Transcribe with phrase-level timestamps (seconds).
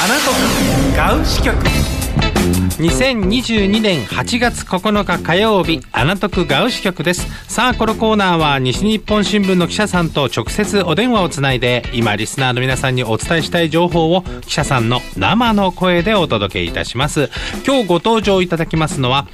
[0.00, 1.56] アナトクガウ支局。
[2.78, 7.26] 2022年8月9日火曜日アナトクガウ支局です。
[7.52, 17.28] さあこのコーナーは西日本新聞の記者さんと直接お電話をつないで今リスナーの皆さんにお伝えしたい情報を記者さんの生の声でお届けいたします。
[17.66, 19.26] 今日ご登場いただきますのは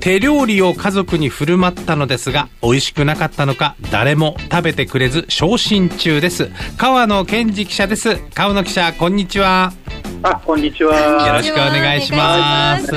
[0.00, 6.50] 手料理を家族に振る舞ったのですが美味しくなかったのか誰も食べてくれず昇進中です。
[6.78, 8.16] 川野健二記者です。
[8.32, 9.74] 川野記者こんにちは。
[10.22, 11.26] あ、こんにちは。
[11.28, 12.92] よろしくお願いします。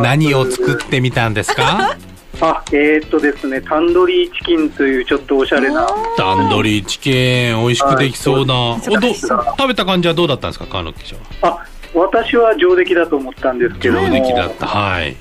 [0.00, 1.96] 何を作ってみたんですか？
[2.40, 5.86] あ、えー、っとですね、タンドリーチキンというちょっとおしゃれな。
[6.16, 11.48] タンドリーチキン美味しくできそうな、おど食べた感じはどうだったんですか川野記者は？
[11.48, 14.08] あ、私は上出来だと思ったんですけども。
[14.08, 14.66] 上出来だった。
[14.66, 15.16] はい。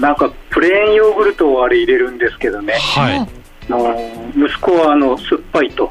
[0.00, 2.74] なんかプレーンヨーグルトをあれ入れるんですけどね。
[2.74, 3.18] はい。
[3.18, 3.26] あ
[3.68, 3.94] の
[4.36, 5.90] 息子はあの酸っぱいと。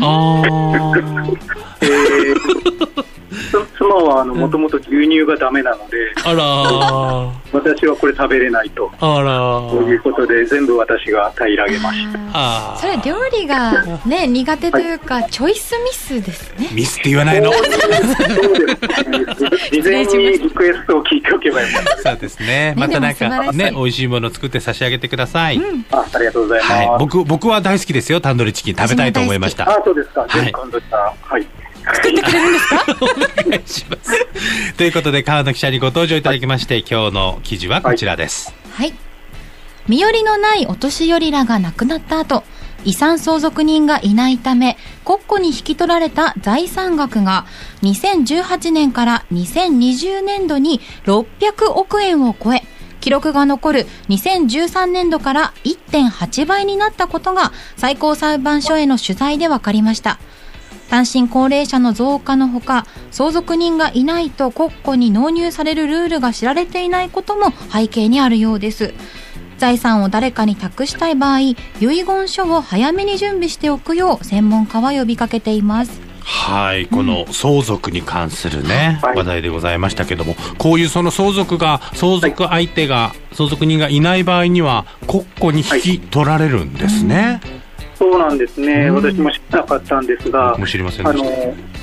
[0.00, 1.38] あー。
[1.82, 3.15] えーつ
[3.76, 8.86] 妻はあのもともと牛乳がダメなので、あら私はこれ食べれないと。
[9.00, 12.18] ーあというらことで全部私が平らげました。
[12.32, 16.68] あーそれ料理がね苦手というかチョイスミスですね。
[16.72, 17.52] ミスって言わないの？
[17.52, 17.78] そうです
[19.08, 19.50] ね。
[19.72, 25.98] 事前にリクエストを聞いておけばよかっ そうですねまたなんかね美味しいもの作って差し上げてください、た。
[25.98, 26.72] あ、ありがとうございます。
[26.72, 30.24] はい、僕僕は大好きですよタンドリーチキン食べたいと思いましたあ、そうですか。
[30.28, 31.46] はい今度じゃあはい。
[31.94, 32.84] 作ってくれるんですか？
[33.46, 34.26] お願いします。
[34.76, 38.54] ということで、川野記者にご登場いただきまして、今日の記事はこちらです。
[38.72, 38.92] はい。
[39.88, 42.42] 身寄りのないお年寄りらが亡くなった後、
[42.84, 47.46] 遺産相続人がいないため、国庫に引き取られた財産額が
[47.82, 52.62] 2018年から2020年度に600億円を超え、
[53.00, 60.18] 記録が残る2013年度から1.8倍になったことが最高裁判所への取材で分かりました。
[60.88, 68.94] 単身高齢者の増加のほか相続人がいないと国庫に納入されるルールが知られていないことも背景にあるようです。
[69.58, 76.06] 財産を誰かに託したい場合遺言書を早めに準備しておくよう専門家は呼びかけています。
[76.26, 79.16] はい、この相続に関するね、はい。
[79.16, 87.40] 話題でございましたけども、こういうその相続が、相続相手が、相続人がいない場合には、国庫に引き取られるんですね。
[87.98, 88.88] そうなんですね。
[88.88, 91.12] うん私も知らなかったんですが知りませんあ。
[91.12, 91.24] の、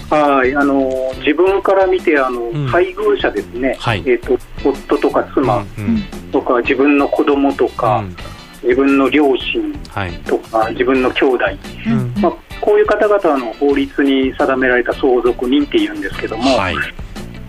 [0.10, 3.76] はい、あの、自分から見て、あの、ん配偶者ですね。
[3.80, 8.16] はいえっと、夫とか妻うんとか、自分の子供とうか、ん
[8.64, 10.12] 自分の両親はい。
[10.26, 11.46] とか、自分の兄弟。
[11.88, 12.32] うんまあ、
[12.62, 16.76] こういう方々の法律に定められた相続人っていうんですけども、はい。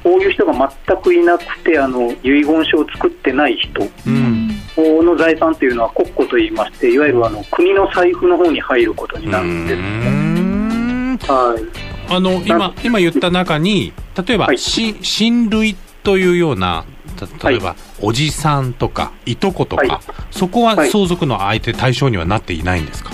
[0.02, 0.52] こういう人が
[0.86, 4.33] 全くいなくて、あの遺言書を作ってない人うん。
[4.76, 9.78] の財産というのは国庫といいまして、いわゆるあの国の財布の方に入ることになるんです。
[9.78, 9.84] うね。
[11.14, 11.18] ん。
[11.18, 13.92] はい、あの今今言った中に
[14.26, 14.58] 例えば、はい。
[14.58, 16.84] し親類というような
[17.16, 20.00] た例えば、おじさんとかいとことか、はい。
[20.30, 20.90] そこははい。
[20.90, 23.12] 相続の相手対象にはなっていないんですか、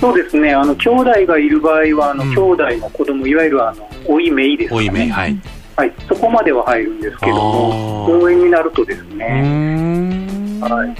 [0.00, 2.30] そうですね、あの兄弟がいる場合は、あのうん。
[2.30, 5.38] 兄弟の子供いわゆるあの老い姪ですかおいはい。
[5.76, 10.94] はい、そこまでは入るんですけども、応援になるとですね、んはい、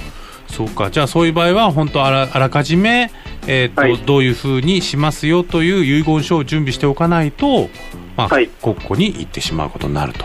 [0.46, 0.90] そうか。
[0.90, 3.10] じゃあそういう場合は本当あらあらかじめ、
[3.46, 3.98] えーとはい。
[3.98, 7.68] どういうふうにしますよという遺言書を準備しておかないと、
[8.16, 8.48] まあはい。
[8.48, 10.24] 国庫に行ってしまうことになると。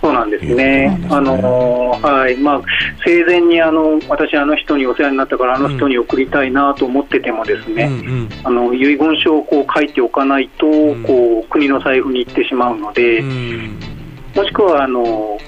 [0.00, 0.98] そうなんですね。
[1.02, 2.36] こ、とあのはい。
[2.38, 2.62] まあ、
[3.04, 8.28] 生前にあの私、あの人にお世話になったから、あの人に送りたいなと思ってても、ですね、うんうん。
[8.44, 11.02] あの遺言書をこう書いておかないと、ん。
[11.02, 13.78] こう国の財布に行ってしまうので、うん。
[14.34, 15.38] もしくはあの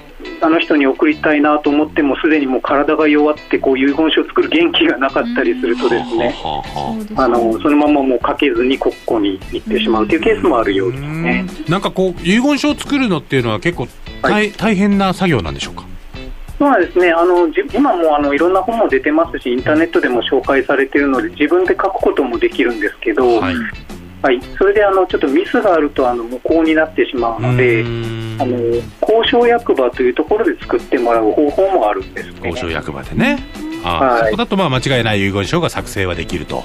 [0.43, 11.45] あの人に送りたいなと思っても、すでにもう体が弱ってこう遺言書を作る元気がなかったりするとですね、はあのそのままもう書けずに国庫に行ってしまうというケースもあるようですね。
[11.65, 11.71] うん。
[11.71, 13.87] なんかこう遺言書を作るのっていうのは結構
[14.21, 15.85] 大,、大変な作業なんでしょうか？
[16.59, 17.11] そうですね。
[17.11, 23.55] あのじ今もあのいろんな本も出てますし、インターネットでも紹介されているので、自分で書くこともできるんですけど、はい
[24.23, 28.37] はい、それであのちょっとミスがあるとあの無効になってしまうので、うん。
[28.39, 28.81] あの交
[29.29, 32.49] 渉役場というところで作ってもらう方法もあるんですね。
[32.49, 33.37] 交渉役場でね。
[33.83, 34.23] ああ、はい。
[34.27, 36.63] そこだとまあ間違いない遺言書が作成はできると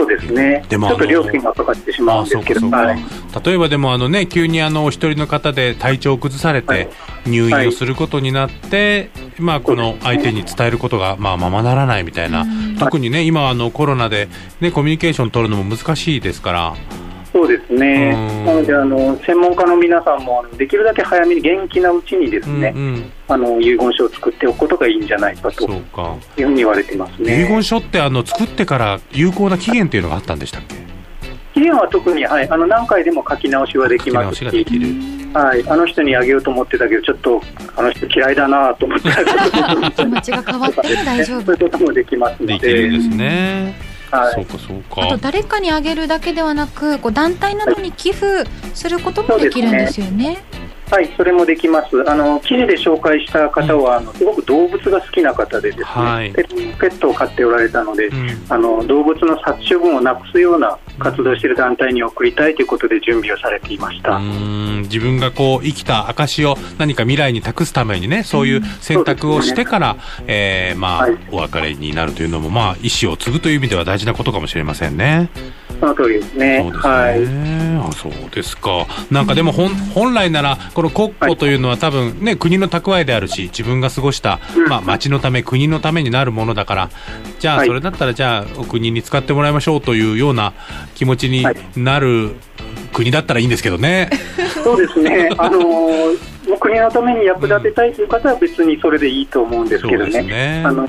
[0.00, 0.64] そうですね。
[0.70, 2.98] でもちょっと料金がかかってしまうんですけど、はい。
[3.44, 6.86] 例えばでもあのね急にあのお一人の方で体調を崩されはい。
[6.86, 6.92] て
[7.26, 12.46] 入院をすることになって、まあこの相手に伝えることがまあままならないみたいな、
[12.78, 14.28] 特にね今あのコロナで
[14.60, 16.74] ねコミュニケーション取るのも難しいですから
[17.32, 18.12] そうですね。
[18.14, 27.44] うんなのであの専門家の皆さんもあのできるだけ早めに元気なうちにですね、うんうんあの遺言書を作っておくことがいいんじゃないかとそうかいうふうに言われていますね。
[27.44, 30.74] 遺言書ってあの作ってから有効な期限っていうのがあったんでしたっけ？
[31.54, 34.44] 期期限は特に、はい、あの何回でも書き直しはできますし、
[35.32, 37.40] はい、あの人にあげようと思ってたけど、ちょっと
[37.76, 39.10] あの人嫌いだなと思って
[39.94, 41.42] 気持ちが変わっても大丈夫。
[41.42, 42.54] そういうこともできますので。
[42.54, 43.89] できるんですね。
[44.10, 45.02] はい、そうかそうか。
[45.02, 50.42] あと誰かにあげるだけではなく、こう団体などに寄付することもできるんですよね。
[50.90, 52.10] はい、それもできます。
[52.10, 64.18] あの記事で紹介した方は、うん、あのすごく動物が好きな方でですね、はい、ペットを飼っておられたので、うん、あの動物の殺処分をなくすような活動している団体に送りたいということで準備をされていました。
[64.82, 70.00] 自分がこう生きた証を何か未来に託すためにねそういう選択をしてから、ね。
[70.26, 75.30] えー、まあ、はい、お別れになるというのも、まあ、意思を継ぐという意味では大事なことかもしれませんね。
[75.80, 76.60] その通りですね。
[76.62, 76.90] そうですね。
[76.90, 78.86] はい、あそうですか。
[79.10, 84.38] なんかでも本本来ならこの国庫というのは多分ね国の蓄えであるし自分が過ごした、
[84.68, 86.90] まあ町のため国のためになるものだから
[87.38, 90.52] じゃあそれだったらじゃあお国に使ってもらいましょうというような
[90.94, 91.44] 気持ちに
[91.76, 92.36] なる
[92.92, 94.10] 国だったらいいんですけどね。
[94.62, 95.30] そうですね。
[95.38, 100.22] あのー国のために役立てたいという方は別にそれでいいと思うんですけどね。
[100.22, 100.86] ねあの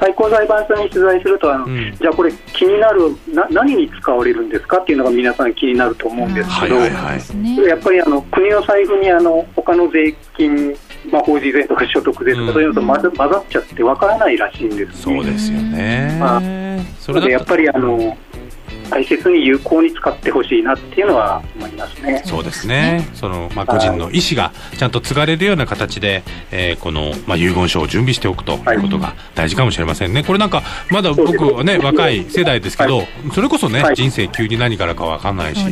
[0.00, 10.74] 最高裁判所に取材するとあの、うん、じゃあこれ気になるな何に使われるんですかっていうのが皆さん気になると思うんですけど、はいはい、やっぱりあの国の財布にあの他の税金
[11.10, 16.16] まあ、法人税とか所得税とか、そういうのと混ざっちゃってわからないらしいんです、ね、そうですよね。
[16.20, 16.40] まあ、
[16.98, 18.16] それでやっぱりあの
[18.90, 22.22] 大切に有効に使ってほしいなっていうのは思いますね。
[22.26, 23.08] そうですね。
[23.14, 30.24] そのまあ個人の意思がちゃんと継がれるような形で、えー、このまあ遺言書を準備しておくということが大事かもしれませんね。
[30.24, 33.02] これなんかまだ僕はね若い世代ですけど、
[33.32, 35.64] それこそね、人生急に何からかわかんないし、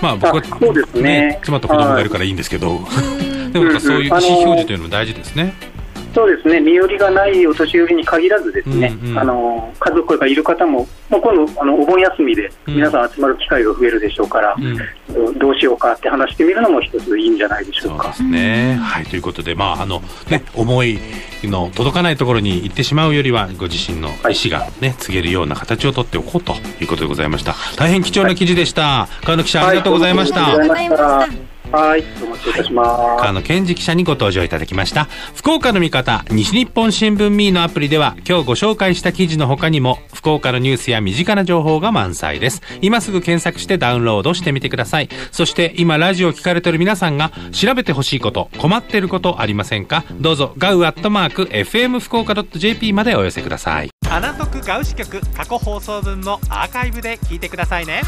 [0.00, 2.80] まあ僕はそうですね妻と子供がいるからいいんですけど、
[3.52, 5.75] でもそういう意思表示というのも大事ですね。
[6.16, 18.04] そうですね身寄りがないお年寄りに限らずですね、うんうん、あの家族がいる方も、まあ、今度あのお盆休みで皆さん集まる機会が増えるでしょうから、うん、どうしようかって話してみるのも一ついいんじゃないでしょうか。
[18.04, 20.98] そうですね、はい、ということで、まああのね、思い
[21.44, 27.54] の届かないところに行ってしまうよりはご自身の意思がね、はい、告げるような形をとっておこうということでございました。
[27.76, 28.82] 大変貴重な記事でした。
[28.82, 30.46] はい、川野記者ありがとうございました。
[30.46, 31.55] ありがとうございました。
[31.76, 32.84] はい、お待ちいたしま
[33.18, 33.20] す。
[33.20, 35.04] 川野健二記者にご登場いただきました。
[35.34, 42.62] 福岡の味方、西日本新聞ミーのアプリでは、今日ご紹介した記事の他にも、福岡のニュースや身近な情報が満載です。
[42.80, 45.10] 今すぐ検索してダウンロードしてみてください。
[45.32, 50.02] そして今ラジオを聞かれている皆さんが調べてほしいこと、困っていることありませんか？
[50.12, 53.90] どうぞ、ガウアットマーク、FM 福岡 .jp までお寄せください。
[54.10, 58.00] アナトクガウ支局過去放送分もアーカイブで聞いてくださいね。